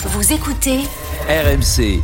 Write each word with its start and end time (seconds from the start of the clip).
Vous 0.00 0.32
écoutez 0.32 0.78
RMC. 1.28 2.00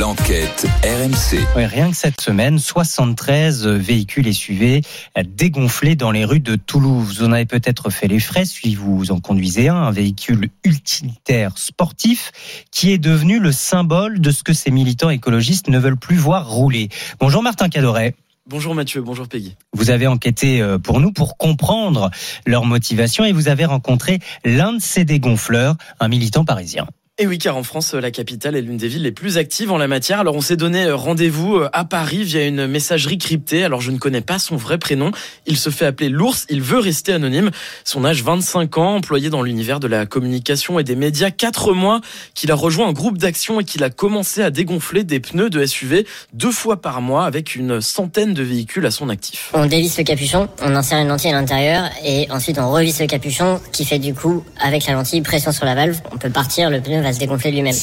L'enquête 0.00 0.66
RMC. 0.82 1.38
Ouais, 1.54 1.66
rien 1.66 1.92
que 1.92 1.96
cette 1.96 2.20
semaine, 2.20 2.58
73 2.58 3.68
véhicules 3.68 4.34
SUV 4.34 4.82
dégonflés 5.24 5.94
dans 5.94 6.10
les 6.10 6.24
rues 6.24 6.40
de 6.40 6.56
Toulouse. 6.56 7.18
Vous 7.20 7.24
en 7.24 7.30
avez 7.30 7.46
peut-être 7.46 7.90
fait 7.90 8.08
les 8.08 8.18
frais 8.18 8.44
si 8.44 8.74
vous 8.74 9.12
en 9.12 9.20
conduisez 9.20 9.68
un, 9.68 9.76
un 9.76 9.92
véhicule 9.92 10.48
utilitaire 10.64 11.56
sportif 11.56 12.32
qui 12.72 12.90
est 12.90 12.98
devenu 12.98 13.38
le 13.38 13.52
symbole 13.52 14.20
de 14.20 14.32
ce 14.32 14.42
que 14.42 14.54
ces 14.54 14.72
militants 14.72 15.10
écologistes 15.10 15.68
ne 15.68 15.78
veulent 15.78 15.96
plus 15.96 16.16
voir 16.16 16.50
rouler. 16.50 16.88
Bonjour 17.20 17.44
Martin 17.44 17.68
Cadoret. 17.68 18.16
Bonjour 18.48 18.76
Mathieu, 18.76 19.02
bonjour 19.02 19.26
Peggy. 19.26 19.56
Vous 19.72 19.90
avez 19.90 20.06
enquêté 20.06 20.62
euh, 20.62 20.78
pour 20.78 21.00
nous 21.00 21.10
pour 21.10 21.36
comprendre 21.36 22.12
leur 22.46 22.64
motivation 22.64 23.24
et 23.24 23.32
vous 23.32 23.48
avez 23.48 23.64
rencontré 23.64 24.20
l'un 24.44 24.74
de 24.74 24.78
ces 24.80 25.04
dégonfleurs, 25.04 25.74
un 25.98 26.06
militant 26.06 26.44
parisien. 26.44 26.86
Et 27.18 27.26
oui, 27.26 27.38
car 27.38 27.56
en 27.56 27.62
France, 27.62 27.94
la 27.94 28.10
capitale 28.10 28.56
est 28.56 28.60
l'une 28.60 28.76
des 28.76 28.88
villes 28.88 29.04
les 29.04 29.10
plus 29.10 29.38
actives 29.38 29.72
en 29.72 29.78
la 29.78 29.88
matière. 29.88 30.20
Alors 30.20 30.34
on 30.34 30.42
s'est 30.42 30.58
donné 30.58 30.84
euh, 30.84 30.94
rendez-vous 30.94 31.56
euh, 31.56 31.70
à 31.72 31.86
Paris 31.86 32.24
via 32.24 32.44
une 32.44 32.66
messagerie 32.66 33.16
cryptée. 33.16 33.64
Alors 33.64 33.80
je 33.80 33.90
ne 33.90 33.96
connais 33.96 34.20
pas 34.20 34.38
son 34.38 34.56
vrai 34.56 34.76
prénom. 34.76 35.12
Il 35.46 35.56
se 35.56 35.70
fait 35.70 35.86
appeler 35.86 36.10
l'ours. 36.10 36.44
Il 36.50 36.60
veut 36.60 36.78
rester 36.78 37.14
anonyme. 37.14 37.50
Son 37.84 38.04
âge 38.04 38.22
25 38.22 38.76
ans, 38.76 38.96
employé 38.96 39.30
dans 39.30 39.42
l'univers 39.42 39.80
de 39.80 39.86
la 39.86 40.04
communication 40.04 40.78
et 40.78 40.84
des 40.84 40.94
médias. 40.94 41.30
4 41.30 41.72
mois 41.72 42.02
qu'il 42.34 42.52
a 42.52 42.54
rejoint 42.54 42.86
un 42.86 42.92
groupe 42.92 43.16
d'action 43.16 43.60
et 43.60 43.64
qu'il 43.64 43.82
a 43.82 43.88
commencé 43.88 44.42
à 44.42 44.50
dégonfler 44.50 45.02
des 45.02 45.18
pneus 45.18 45.48
de 45.48 45.64
SUV 45.64 46.06
deux 46.34 46.52
fois 46.52 46.82
par 46.82 47.00
mois 47.00 47.24
avec 47.24 47.54
une 47.54 47.80
centaine 47.80 48.34
de 48.34 48.42
véhicules 48.42 48.84
à 48.84 48.90
son 48.90 49.08
actif. 49.08 49.52
On 49.54 49.64
dévisse 49.64 49.96
le 49.96 50.04
capuchon, 50.04 50.50
on 50.60 50.76
insère 50.76 51.00
une 51.00 51.08
lentille 51.08 51.30
à 51.30 51.40
l'intérieur 51.40 51.88
et 52.04 52.30
ensuite 52.30 52.58
on 52.58 52.70
revisse 52.70 53.00
le 53.00 53.06
capuchon 53.06 53.58
qui 53.72 53.86
fait 53.86 53.98
du 53.98 54.12
coup 54.12 54.44
avec 54.60 54.84
la 54.84 54.92
lentille 54.92 55.22
pression 55.22 55.50
sur 55.50 55.64
la 55.64 55.74
valve. 55.74 55.98
On 56.12 56.18
peut 56.18 56.28
partir, 56.28 56.68
le 56.68 56.82
pneu 56.82 57.05
va 57.06 57.12
se 57.12 57.18
dégonfler 57.18 57.52
lui-même. 57.52 57.74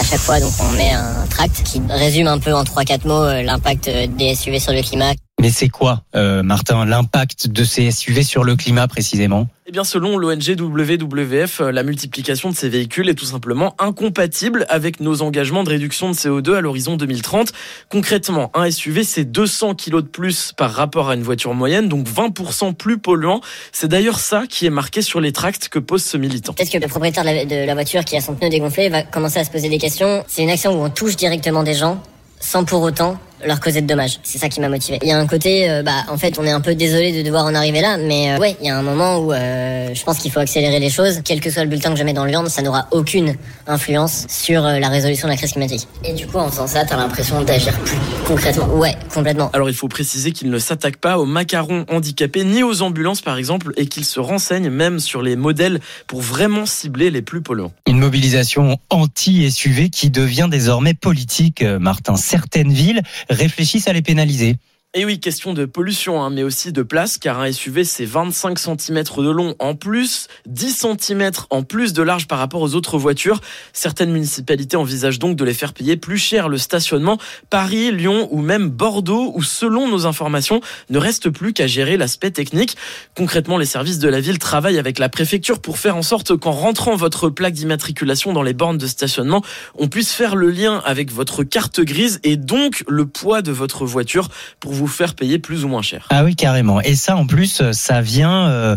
À 0.00 0.04
chaque 0.04 0.20
fois, 0.20 0.40
donc, 0.40 0.52
on 0.60 0.72
met 0.72 0.92
un 0.92 1.26
tract 1.28 1.62
qui 1.64 1.80
résume 1.88 2.28
un 2.28 2.38
peu 2.38 2.54
en 2.54 2.62
3-4 2.62 3.06
mots 3.06 3.24
euh, 3.24 3.42
l'impact 3.42 3.88
euh, 3.88 4.06
des 4.06 4.34
SUV 4.34 4.58
sur 4.60 4.72
le 4.72 4.82
climat. 4.82 5.12
Mais 5.38 5.50
c'est 5.50 5.68
quoi, 5.68 6.02
euh, 6.14 6.42
Martin, 6.42 6.86
l'impact 6.86 7.48
de 7.48 7.62
ces 7.62 7.90
SUV 7.90 8.22
sur 8.22 8.42
le 8.42 8.56
climat 8.56 8.88
précisément? 8.88 9.46
Eh 9.66 9.70
bien, 9.70 9.84
selon 9.84 10.16
l'ONG 10.16 10.56
WWF, 10.58 11.60
la 11.60 11.82
multiplication 11.82 12.48
de 12.48 12.56
ces 12.56 12.70
véhicules 12.70 13.10
est 13.10 13.14
tout 13.14 13.26
simplement 13.26 13.74
incompatible 13.78 14.64
avec 14.70 15.00
nos 15.00 15.20
engagements 15.20 15.62
de 15.62 15.68
réduction 15.68 16.08
de 16.08 16.14
CO2 16.14 16.54
à 16.54 16.60
l'horizon 16.62 16.96
2030. 16.96 17.52
Concrètement, 17.90 18.50
un 18.54 18.70
SUV, 18.70 19.04
c'est 19.04 19.26
200 19.26 19.74
kg 19.74 19.96
de 19.96 20.00
plus 20.08 20.52
par 20.56 20.72
rapport 20.72 21.10
à 21.10 21.14
une 21.14 21.22
voiture 21.22 21.52
moyenne, 21.52 21.88
donc 21.88 22.06
20% 22.06 22.72
plus 22.72 22.96
polluant. 22.96 23.42
C'est 23.72 23.88
d'ailleurs 23.88 24.20
ça 24.20 24.44
qui 24.48 24.64
est 24.64 24.70
marqué 24.70 25.02
sur 25.02 25.20
les 25.20 25.32
tracts 25.32 25.68
que 25.68 25.78
pose 25.78 26.02
ce 26.02 26.16
militant. 26.16 26.54
Peut-être 26.54 26.72
que 26.72 26.78
le 26.78 26.88
propriétaire 26.88 27.24
de 27.24 27.28
la, 27.28 27.44
de 27.44 27.66
la 27.66 27.74
voiture 27.74 28.06
qui 28.06 28.16
a 28.16 28.22
son 28.22 28.34
pneu 28.36 28.48
dégonflé 28.48 28.88
va 28.88 29.02
commencer 29.02 29.40
à 29.40 29.44
se 29.44 29.50
poser 29.50 29.68
des 29.68 29.78
questions? 29.78 30.24
C'est 30.28 30.42
une 30.42 30.50
action 30.50 30.80
où 30.80 30.82
on 30.82 30.88
touche 30.88 31.16
directement 31.16 31.62
des 31.62 31.74
gens 31.74 32.02
sans 32.40 32.64
pour 32.64 32.80
autant 32.80 33.18
leur 33.44 33.60
causer 33.60 33.80
de 33.80 33.86
dommages. 33.86 34.18
C'est 34.22 34.38
ça 34.38 34.48
qui 34.48 34.60
m'a 34.60 34.68
motivé. 34.68 34.98
Il 35.02 35.08
y 35.08 35.12
a 35.12 35.18
un 35.18 35.26
côté, 35.26 35.68
euh, 35.70 35.82
bah, 35.82 36.04
en 36.08 36.16
fait, 36.16 36.38
on 36.38 36.44
est 36.44 36.50
un 36.50 36.60
peu 36.60 36.74
désolé 36.74 37.12
de 37.12 37.22
devoir 37.22 37.44
en 37.44 37.54
arriver 37.54 37.80
là, 37.80 37.96
mais 37.98 38.32
euh, 38.32 38.38
ouais, 38.38 38.56
il 38.60 38.66
y 38.66 38.70
a 38.70 38.78
un 38.78 38.82
moment 38.82 39.18
où 39.18 39.32
euh, 39.32 39.94
je 39.94 40.04
pense 40.04 40.18
qu'il 40.18 40.30
faut 40.30 40.40
accélérer 40.40 40.78
les 40.78 40.90
choses. 40.90 41.20
Quel 41.24 41.40
que 41.40 41.50
soit 41.50 41.64
le 41.64 41.68
bulletin 41.68 41.92
que 41.92 41.98
je 41.98 42.04
mets 42.04 42.12
dans 42.12 42.24
le 42.24 42.30
viande, 42.30 42.48
ça 42.48 42.62
n'aura 42.62 42.88
aucune 42.90 43.34
influence 43.66 44.26
sur 44.28 44.64
euh, 44.64 44.78
la 44.78 44.88
résolution 44.88 45.28
de 45.28 45.32
la 45.32 45.36
crise 45.36 45.52
climatique. 45.52 45.86
Et 46.04 46.12
du 46.12 46.26
coup, 46.26 46.38
en 46.38 46.50
faisant 46.50 46.66
ça, 46.66 46.84
t'as 46.84 46.96
l'impression 46.96 47.42
d'agir 47.42 47.72
plus 47.80 47.98
concrètement. 48.26 48.66
Ouais, 48.74 48.96
complètement. 49.12 49.50
Alors 49.52 49.68
il 49.68 49.74
faut 49.74 49.88
préciser 49.88 50.32
qu'il 50.32 50.50
ne 50.50 50.58
s'attaque 50.58 50.96
pas 50.96 51.18
aux 51.18 51.26
macarons 51.26 51.84
handicapés 51.88 52.44
ni 52.44 52.62
aux 52.62 52.82
ambulances 52.82 53.20
par 53.20 53.38
exemple 53.38 53.72
et 53.76 53.86
qu'il 53.86 54.04
se 54.04 54.20
renseigne 54.20 54.70
même 54.70 54.98
sur 55.00 55.22
les 55.22 55.36
modèles 55.36 55.80
pour 56.06 56.20
vraiment 56.20 56.66
cibler 56.66 57.10
les 57.10 57.22
plus 57.22 57.40
polluants. 57.40 57.72
Une 57.86 57.98
mobilisation 57.98 58.78
anti-SUV 58.90 59.90
qui 59.90 60.10
devient 60.10 60.48
désormais 60.50 60.94
politique, 60.94 61.62
Martin. 61.62 62.16
Certaines 62.16 62.72
villes 62.72 63.02
réfléchissent 63.28 63.88
à 63.88 63.92
les 63.92 64.02
pénaliser. 64.02 64.56
Et 64.98 65.04
oui, 65.04 65.20
question 65.20 65.52
de 65.52 65.66
pollution, 65.66 66.22
hein, 66.22 66.30
mais 66.30 66.42
aussi 66.42 66.72
de 66.72 66.80
place, 66.80 67.18
car 67.18 67.38
un 67.40 67.52
SUV, 67.52 67.84
c'est 67.84 68.06
25 68.06 68.58
cm 68.58 69.04
de 69.18 69.28
long 69.28 69.54
en 69.58 69.74
plus, 69.74 70.26
10 70.46 70.86
cm 70.98 71.32
en 71.50 71.62
plus 71.62 71.92
de 71.92 72.02
large 72.02 72.26
par 72.26 72.38
rapport 72.38 72.62
aux 72.62 72.74
autres 72.74 72.96
voitures. 72.96 73.42
Certaines 73.74 74.10
municipalités 74.10 74.74
envisagent 74.78 75.18
donc 75.18 75.36
de 75.36 75.44
les 75.44 75.52
faire 75.52 75.74
payer 75.74 75.98
plus 75.98 76.16
cher 76.16 76.48
le 76.48 76.56
stationnement. 76.56 77.18
Paris, 77.50 77.92
Lyon 77.92 78.26
ou 78.30 78.40
même 78.40 78.70
Bordeaux, 78.70 79.32
où 79.34 79.42
selon 79.42 79.86
nos 79.86 80.06
informations, 80.06 80.62
ne 80.88 80.96
reste 80.96 81.28
plus 81.28 81.52
qu'à 81.52 81.66
gérer 81.66 81.98
l'aspect 81.98 82.30
technique. 82.30 82.78
Concrètement, 83.14 83.58
les 83.58 83.66
services 83.66 83.98
de 83.98 84.08
la 84.08 84.20
ville 84.20 84.38
travaillent 84.38 84.78
avec 84.78 84.98
la 84.98 85.10
préfecture 85.10 85.60
pour 85.60 85.76
faire 85.76 85.96
en 85.96 86.02
sorte 86.02 86.38
qu'en 86.38 86.52
rentrant 86.52 86.96
votre 86.96 87.28
plaque 87.28 87.52
d'immatriculation 87.52 88.32
dans 88.32 88.42
les 88.42 88.54
bornes 88.54 88.78
de 88.78 88.86
stationnement, 88.86 89.42
on 89.74 89.88
puisse 89.88 90.12
faire 90.12 90.36
le 90.36 90.48
lien 90.48 90.80
avec 90.86 91.12
votre 91.12 91.44
carte 91.44 91.82
grise 91.82 92.18
et 92.24 92.38
donc 92.38 92.82
le 92.88 93.04
poids 93.04 93.42
de 93.42 93.52
votre 93.52 93.84
voiture 93.84 94.30
pour 94.58 94.72
vous 94.72 94.85
faire 94.86 95.14
payer 95.14 95.38
plus 95.38 95.64
ou 95.64 95.68
moins 95.68 95.82
cher. 95.82 96.06
Ah 96.10 96.24
oui, 96.24 96.36
carrément. 96.36 96.80
Et 96.80 96.94
ça, 96.94 97.16
en 97.16 97.26
plus, 97.26 97.70
ça 97.72 98.00
vient 98.00 98.48
euh, 98.48 98.76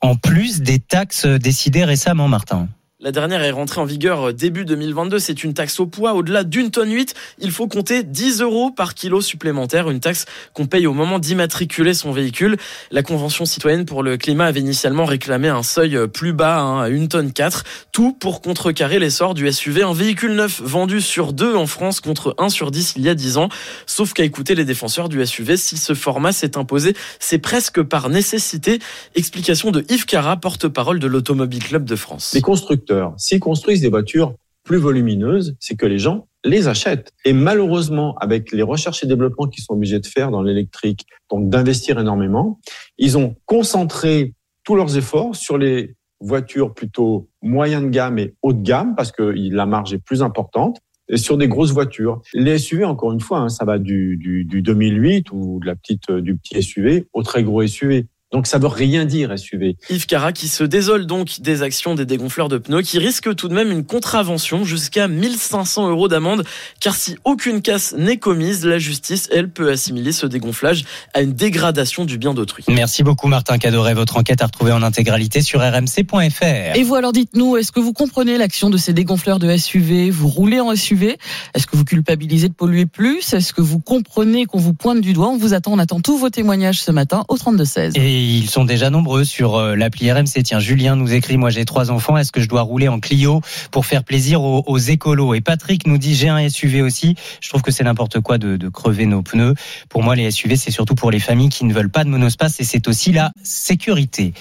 en 0.00 0.16
plus 0.16 0.60
des 0.60 0.78
taxes 0.78 1.26
décidées 1.26 1.84
récemment, 1.84 2.28
Martin. 2.28 2.68
La 3.04 3.10
dernière 3.10 3.42
est 3.42 3.50
rentrée 3.50 3.80
en 3.80 3.84
vigueur 3.84 4.32
début 4.32 4.64
2022. 4.64 5.18
C'est 5.18 5.42
une 5.42 5.54
taxe 5.54 5.80
au 5.80 5.86
poids. 5.86 6.14
Au-delà 6.14 6.44
d'une 6.44 6.70
tonne 6.70 6.92
8, 6.92 7.14
il 7.40 7.50
faut 7.50 7.66
compter 7.66 8.04
10 8.04 8.42
euros 8.42 8.70
par 8.70 8.94
kilo 8.94 9.20
supplémentaire. 9.20 9.90
Une 9.90 9.98
taxe 9.98 10.24
qu'on 10.52 10.66
paye 10.66 10.86
au 10.86 10.92
moment 10.92 11.18
d'immatriculer 11.18 11.94
son 11.94 12.12
véhicule. 12.12 12.56
La 12.92 13.02
Convention 13.02 13.44
citoyenne 13.44 13.86
pour 13.86 14.04
le 14.04 14.16
climat 14.18 14.44
avait 14.44 14.60
initialement 14.60 15.04
réclamé 15.04 15.48
un 15.48 15.64
seuil 15.64 15.98
plus 16.06 16.32
bas, 16.32 16.60
hein, 16.60 16.80
à 16.80 16.88
une 16.90 17.08
tonne 17.08 17.32
4. 17.32 17.64
Tout 17.90 18.12
pour 18.12 18.40
contrecarrer 18.40 19.00
l'essor 19.00 19.34
du 19.34 19.50
SUV. 19.50 19.82
Un 19.82 19.94
véhicule 19.94 20.36
neuf 20.36 20.62
vendu 20.62 21.00
sur 21.00 21.32
deux 21.32 21.56
en 21.56 21.66
France 21.66 21.98
contre 21.98 22.36
1 22.38 22.50
sur 22.50 22.70
10 22.70 22.94
il 22.98 23.02
y 23.02 23.08
a 23.08 23.16
10 23.16 23.36
ans. 23.36 23.48
Sauf 23.84 24.12
qu'à 24.12 24.22
écouter 24.22 24.54
les 24.54 24.64
défenseurs 24.64 25.08
du 25.08 25.26
SUV, 25.26 25.56
si 25.56 25.76
ce 25.76 25.94
format 25.94 26.30
s'est 26.30 26.56
imposé, 26.56 26.94
c'est 27.18 27.38
presque 27.38 27.82
par 27.82 28.10
nécessité. 28.10 28.78
Explication 29.16 29.72
de 29.72 29.84
Yves 29.88 30.06
Cara, 30.06 30.36
porte-parole 30.36 31.00
de 31.00 31.08
l'Automobile 31.08 31.64
Club 31.64 31.84
de 31.84 31.96
France. 31.96 32.30
Les 32.32 32.42
constructeurs 32.42 32.91
S'ils 33.16 33.40
construisent 33.40 33.80
des 33.80 33.88
voitures 33.88 34.34
plus 34.64 34.78
volumineuses, 34.78 35.56
c'est 35.60 35.76
que 35.76 35.86
les 35.86 35.98
gens 35.98 36.28
les 36.44 36.68
achètent. 36.68 37.12
Et 37.24 37.32
malheureusement, 37.32 38.16
avec 38.18 38.52
les 38.52 38.62
recherches 38.62 39.04
et 39.04 39.06
développements 39.06 39.46
qu'ils 39.46 39.62
sont 39.62 39.74
obligés 39.74 40.00
de 40.00 40.06
faire 40.06 40.30
dans 40.30 40.42
l'électrique, 40.42 41.06
donc 41.30 41.48
d'investir 41.48 41.98
énormément, 41.98 42.60
ils 42.98 43.16
ont 43.18 43.36
concentré 43.46 44.34
tous 44.64 44.76
leurs 44.76 44.96
efforts 44.96 45.36
sur 45.36 45.58
les 45.58 45.96
voitures 46.20 46.72
plutôt 46.72 47.28
moyen 47.42 47.82
de 47.82 47.88
gamme 47.88 48.18
et 48.18 48.34
haut 48.42 48.52
de 48.52 48.62
gamme, 48.62 48.94
parce 48.94 49.12
que 49.12 49.22
la 49.22 49.66
marge 49.66 49.92
est 49.92 49.98
plus 49.98 50.22
importante, 50.22 50.78
et 51.08 51.16
sur 51.16 51.36
des 51.36 51.48
grosses 51.48 51.72
voitures. 51.72 52.22
Les 52.32 52.58
SUV, 52.58 52.84
encore 52.84 53.12
une 53.12 53.20
fois, 53.20 53.38
hein, 53.40 53.48
ça 53.48 53.64
va 53.64 53.78
du, 53.78 54.16
du, 54.16 54.44
du 54.44 54.62
2008 54.62 55.32
ou 55.32 55.58
de 55.60 55.66
la 55.66 55.74
petite, 55.74 56.10
du 56.10 56.36
petit 56.36 56.62
SUV 56.62 57.06
au 57.12 57.22
très 57.22 57.42
gros 57.42 57.66
SUV. 57.66 58.06
Donc 58.32 58.46
ça 58.46 58.58
veut 58.58 58.66
rien 58.66 59.04
dire 59.04 59.38
SUV. 59.38 59.76
Yves 59.90 60.06
Cara 60.06 60.32
qui 60.32 60.48
se 60.48 60.64
désole 60.64 61.06
donc 61.06 61.40
des 61.40 61.62
actions 61.62 61.94
des 61.94 62.06
dégonfleurs 62.06 62.48
de 62.48 62.56
pneus 62.56 62.80
qui 62.80 62.98
risquent 62.98 63.34
tout 63.34 63.48
de 63.48 63.54
même 63.54 63.70
une 63.70 63.84
contravention 63.84 64.64
jusqu'à 64.64 65.06
1500 65.06 65.90
euros 65.90 66.08
d'amende 66.08 66.44
car 66.80 66.94
si 66.94 67.16
aucune 67.24 67.60
casse 67.60 67.94
n'est 67.96 68.16
commise, 68.16 68.64
la 68.64 68.78
justice, 68.78 69.28
elle, 69.32 69.50
peut 69.50 69.70
assimiler 69.70 70.12
ce 70.12 70.26
dégonflage 70.26 70.84
à 71.12 71.20
une 71.20 71.34
dégradation 71.34 72.06
du 72.06 72.16
bien 72.16 72.32
d'autrui. 72.32 72.64
Merci 72.68 73.02
beaucoup 73.02 73.28
Martin 73.28 73.58
Cadoret. 73.58 73.92
Votre 73.92 74.16
enquête 74.16 74.40
à 74.40 74.46
retrouver 74.46 74.72
en 74.72 74.82
intégralité 74.82 75.42
sur 75.42 75.60
rmc.fr. 75.60 76.76
Et 76.76 76.82
vous 76.84 76.94
alors 76.94 77.12
dites-nous, 77.12 77.58
est-ce 77.58 77.70
que 77.70 77.80
vous 77.80 77.92
comprenez 77.92 78.38
l'action 78.38 78.70
de 78.70 78.78
ces 78.78 78.94
dégonfleurs 78.94 79.40
de 79.40 79.54
SUV 79.56 80.10
Vous 80.10 80.28
roulez 80.28 80.60
en 80.60 80.74
SUV 80.74 81.18
Est-ce 81.54 81.66
que 81.66 81.76
vous 81.76 81.84
culpabilisez 81.84 82.48
de 82.48 82.54
polluer 82.54 82.86
plus? 82.86 83.34
Est-ce 83.34 83.52
que 83.52 83.60
vous 83.60 83.78
comprenez 83.78 84.46
qu'on 84.46 84.58
vous 84.58 84.72
pointe 84.72 85.02
du 85.02 85.12
doigt? 85.12 85.28
On 85.28 85.36
vous 85.36 85.52
attend, 85.52 85.72
on 85.72 85.78
attend 85.78 86.00
tous 86.00 86.16
vos 86.16 86.30
témoignages 86.30 86.80
ce 86.80 86.90
matin 86.90 87.24
au 87.28 87.36
32-16. 87.36 87.92
Ils 88.22 88.48
sont 88.48 88.64
déjà 88.64 88.88
nombreux 88.88 89.24
sur 89.24 89.56
euh, 89.56 89.74
l'appli 89.74 90.10
RMC. 90.10 90.42
Tiens, 90.44 90.60
Julien 90.60 90.94
nous 90.94 91.12
écrit, 91.12 91.36
moi 91.36 91.50
j'ai 91.50 91.64
trois 91.64 91.90
enfants, 91.90 92.16
est-ce 92.16 92.30
que 92.30 92.40
je 92.40 92.48
dois 92.48 92.62
rouler 92.62 92.88
en 92.88 93.00
Clio 93.00 93.40
pour 93.70 93.84
faire 93.84 94.04
plaisir 94.04 94.42
aux, 94.42 94.78
écolos? 94.78 95.34
Et 95.34 95.40
Patrick 95.40 95.86
nous 95.86 95.98
dit, 95.98 96.14
j'ai 96.14 96.28
un 96.28 96.48
SUV 96.48 96.82
aussi. 96.82 97.16
Je 97.40 97.48
trouve 97.48 97.62
que 97.62 97.72
c'est 97.72 97.84
n'importe 97.84 98.20
quoi 98.20 98.38
de 98.38 98.68
crever 98.68 99.06
nos 99.06 99.22
pneus. 99.22 99.54
Pour 99.88 100.02
moi, 100.02 100.14
les 100.14 100.30
SUV, 100.30 100.56
c'est 100.56 100.70
surtout 100.70 100.94
pour 100.94 101.10
les 101.10 101.20
familles 101.20 101.48
qui 101.48 101.64
ne 101.64 101.74
veulent 101.74 101.90
pas 101.90 102.04
de 102.04 102.10
monospace 102.10 102.60
et 102.60 102.64
c'est 102.64 102.86
aussi 102.88 103.12
la 103.12 103.32
sécurité. 103.42 104.34